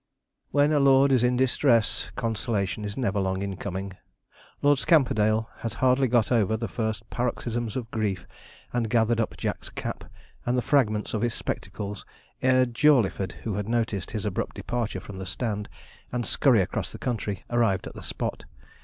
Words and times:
When 0.49 0.71
a 0.71 0.79
lord 0.79 1.11
is 1.11 1.23
in 1.23 1.37
distress, 1.37 2.09
consolation 2.15 2.83
is 2.83 2.97
never 2.97 3.19
long 3.19 3.43
in 3.43 3.55
coming; 3.55 3.91
and 3.91 3.97
Lord 4.63 4.79
Scamperdale 4.79 5.47
had 5.59 5.75
hardly 5.75 6.07
got 6.07 6.31
over 6.31 6.57
the 6.57 6.67
first 6.67 7.07
paroxysms 7.11 7.75
of 7.75 7.91
grief, 7.91 8.25
and 8.73 8.89
gathered 8.89 9.19
up 9.19 9.37
Jack's 9.37 9.69
cap, 9.69 10.05
and 10.43 10.57
the 10.57 10.63
fragments 10.63 11.13
of 11.13 11.21
his 11.21 11.35
spectacles, 11.35 12.03
ere 12.41 12.65
Jawleyford, 12.65 13.33
who 13.43 13.53
had 13.53 13.69
noticed 13.69 14.09
his 14.09 14.25
abrupt 14.25 14.55
departure 14.55 14.99
from 15.01 15.17
the 15.17 15.25
stand 15.27 15.69
and 16.11 16.25
scurry 16.25 16.61
across 16.61 16.91
the 16.91 16.97
country, 16.97 17.43
arrived 17.51 17.85
at 17.85 17.93
the 17.93 18.01
spot. 18.01 18.45